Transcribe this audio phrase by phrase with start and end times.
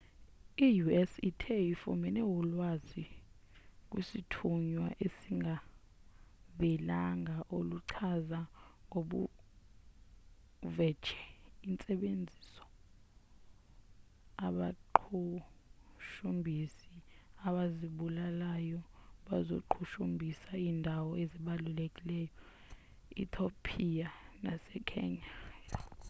[0.67, 3.03] i-u.s ithe ifumene ulwazi
[3.89, 8.39] kwisthunywa esingavelanga oluchaza
[8.87, 11.21] ngobuvetshe
[11.67, 12.65] intsebenziso
[14.47, 16.89] abaqhushumbhisi
[17.47, 18.79] abazibulalayo
[19.27, 22.31] bazoqhushumbhisa iindawo ezibalulekileyo
[23.21, 24.09] e-thiopiya
[24.43, 25.29] nase-kenya